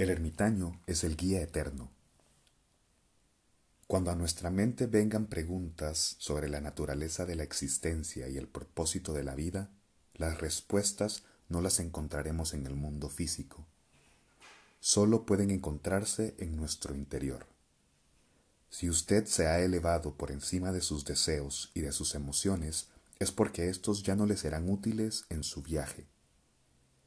[0.00, 1.90] El ermitaño es el guía eterno.
[3.86, 9.12] Cuando a nuestra mente vengan preguntas sobre la naturaleza de la existencia y el propósito
[9.12, 9.68] de la vida,
[10.14, 13.66] las respuestas no las encontraremos en el mundo físico.
[14.80, 17.44] Solo pueden encontrarse en nuestro interior.
[18.70, 22.88] Si usted se ha elevado por encima de sus deseos y de sus emociones,
[23.18, 26.06] es porque estos ya no le serán útiles en su viaje.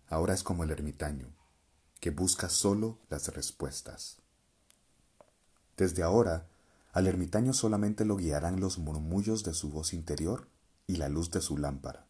[0.10, 1.34] Ahora es como el ermitaño
[2.04, 4.18] que busca solo las respuestas.
[5.78, 6.50] Desde ahora,
[6.92, 10.50] al ermitaño solamente lo guiarán los murmullos de su voz interior
[10.86, 12.06] y la luz de su lámpara.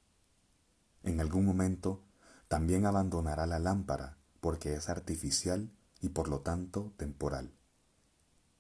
[1.04, 2.02] En algún momento,
[2.48, 5.70] también abandonará la lámpara porque es artificial
[6.02, 7.54] y por lo tanto temporal.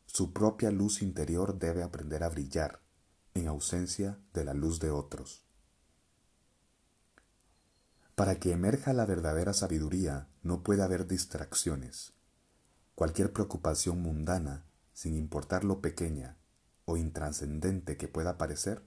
[0.06, 2.80] Su propia luz interior debe aprender a brillar
[3.34, 5.43] en ausencia de la luz de otros.
[8.16, 12.14] Para que emerja la verdadera sabiduría no puede haber distracciones.
[12.94, 16.38] Cualquier preocupación mundana, sin importar lo pequeña
[16.86, 18.84] o intranscendente que pueda parecer,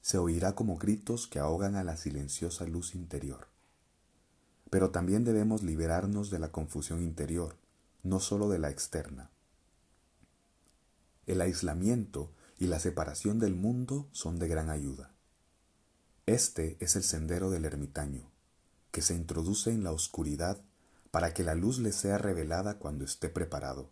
[0.00, 3.48] se oirá como gritos que ahogan a la silenciosa luz interior.
[4.70, 7.56] Pero también debemos liberarnos de la confusión interior,
[8.04, 9.30] no sólo de la externa.
[11.26, 15.10] El aislamiento y la separación del mundo son de gran ayuda.
[16.26, 18.31] Este es el sendero del ermitaño
[18.92, 20.62] que se introduce en la oscuridad
[21.10, 23.90] para que la luz le sea revelada cuando esté preparado.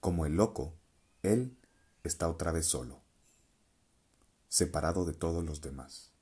[0.00, 0.74] Como el loco,
[1.22, 1.58] él
[2.04, 3.02] está otra vez solo,
[4.48, 6.12] separado de todos los demás.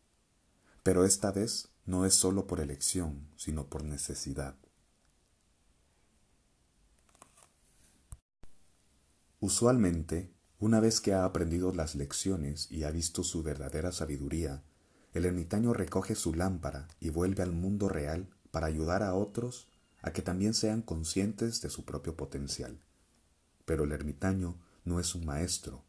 [0.83, 4.57] Pero esta vez no es solo por elección, sino por necesidad.
[9.41, 14.63] Usualmente, una vez que ha aprendido las lecciones y ha visto su verdadera sabiduría,
[15.15, 19.69] el ermitaño recoge su lámpara y vuelve al mundo real para ayudar a otros
[20.03, 22.81] a que también sean conscientes de su propio potencial.
[23.65, 25.85] Pero el ermitaño no es un maestro,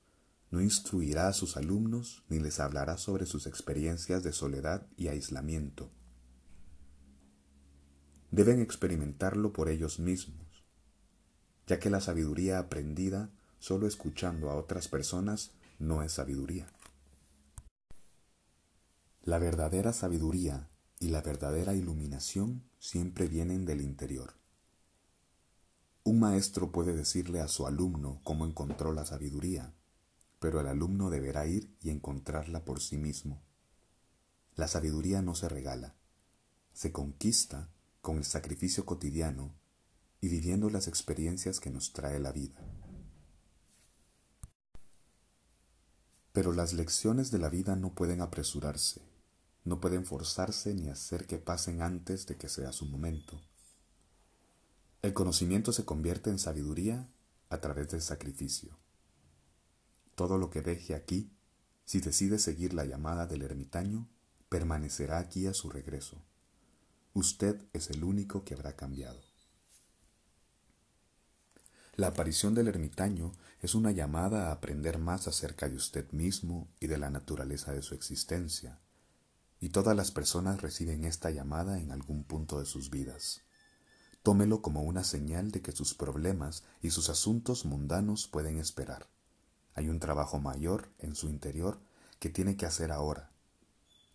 [0.52, 5.92] no instruirá a sus alumnos ni les hablará sobre sus experiencias de soledad y aislamiento.
[8.30, 10.66] Deben experimentarlo por ellos mismos,
[11.66, 16.68] ya que la sabiduría aprendida solo escuchando a otras personas no es sabiduría.
[19.26, 20.70] La verdadera sabiduría
[21.00, 24.36] y la verdadera iluminación siempre vienen del interior.
[26.04, 29.74] Un maestro puede decirle a su alumno cómo encontró la sabiduría,
[30.38, 33.42] pero el alumno deberá ir y encontrarla por sí mismo.
[34.54, 35.96] La sabiduría no se regala,
[36.72, 37.72] se conquista
[38.02, 39.56] con el sacrificio cotidiano
[40.22, 42.62] y viviendo las experiencias que nos trae la vida.
[46.32, 49.15] Pero las lecciones de la vida no pueden apresurarse
[49.66, 53.42] no pueden forzarse ni hacer que pasen antes de que sea su momento.
[55.02, 57.10] El conocimiento se convierte en sabiduría
[57.50, 58.78] a través del sacrificio.
[60.14, 61.32] Todo lo que deje aquí,
[61.84, 64.08] si decide seguir la llamada del ermitaño,
[64.50, 66.22] permanecerá aquí a su regreso.
[67.14, 69.20] Usted es el único que habrá cambiado.
[71.96, 76.88] La aparición del ermitaño es una llamada a aprender más acerca de usted mismo y
[76.88, 78.80] de la naturaleza de su existencia
[79.60, 83.42] y todas las personas reciben esta llamada en algún punto de sus vidas.
[84.24, 89.08] Tómelo como una señal de que sus problemas y sus asuntos mundanos pueden esperar.
[89.76, 91.80] Hay un trabajo mayor en su interior
[92.20, 93.32] que tiene que hacer ahora.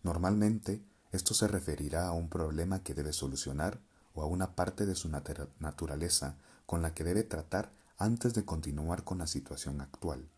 [0.03, 3.79] Normalmente, esto se referirá a un problema que debe solucionar
[4.13, 9.03] o a una parte de su naturaleza con la que debe tratar antes de continuar
[9.03, 10.29] con la situación actual.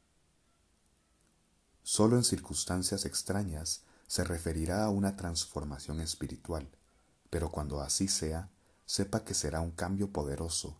[1.81, 6.69] Solo en circunstancias extrañas se referirá a una transformación espiritual,
[7.31, 8.51] pero cuando así sea,
[8.85, 10.79] sepa que será un cambio poderoso,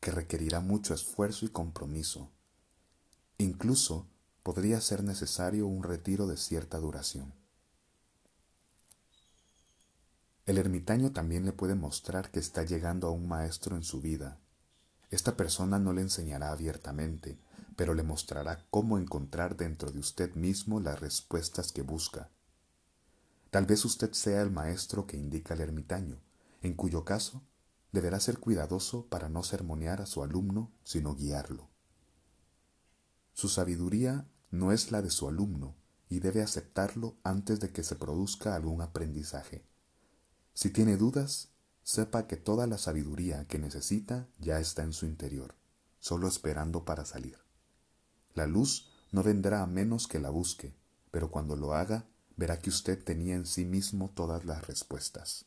[0.00, 2.32] que requerirá mucho esfuerzo y compromiso.
[3.38, 4.08] Incluso
[4.42, 7.32] podría ser necesario un retiro de cierta duración.
[10.44, 14.40] El ermitaño también le puede mostrar que está llegando a un maestro en su vida.
[15.08, 17.38] Esta persona no le enseñará abiertamente,
[17.76, 22.28] pero le mostrará cómo encontrar dentro de usted mismo las respuestas que busca
[23.52, 26.22] Tal vez usted sea el maestro que indica el ermitaño,
[26.62, 27.42] en cuyo caso
[27.92, 31.68] deberá ser cuidadoso para no sermonear a su alumno, sino guiarlo.
[33.34, 35.76] Su sabiduría no es la de su alumno
[36.08, 39.66] y debe aceptarlo antes de que se produzca algún aprendizaje.
[40.54, 41.50] Si tiene dudas,
[41.82, 45.56] sepa que toda la sabiduría que necesita ya está en su interior,
[46.00, 47.36] solo esperando para salir.
[48.32, 50.74] La luz no vendrá a menos que la busque,
[51.10, 52.06] pero cuando lo haga
[52.42, 55.44] verá que usted tenía en sí mismo todas las respuestas.